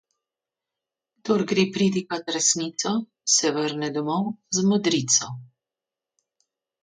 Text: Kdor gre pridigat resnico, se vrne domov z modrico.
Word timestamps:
Kdor 1.17 1.41
gre 1.51 1.65
pridigat 1.75 2.31
resnico, 2.37 2.93
se 3.33 3.51
vrne 3.57 3.89
domov 3.99 4.33
z 4.59 4.65
modrico. 4.71 5.29